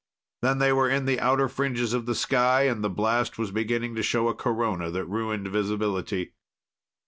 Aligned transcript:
Then 0.41 0.57
they 0.57 0.73
were 0.73 0.89
in 0.89 1.05
the 1.05 1.19
outer 1.19 1.47
fringes 1.47 1.93
of 1.93 2.07
the 2.07 2.15
sky 2.15 2.63
and 2.63 2.83
the 2.83 2.89
blast 2.89 3.37
was 3.37 3.51
beginning 3.51 3.93
to 3.93 4.01
show 4.01 4.29
a 4.29 4.33
corona 4.33 4.89
that 4.89 5.05
ruined 5.05 5.47
visibility. 5.49 6.33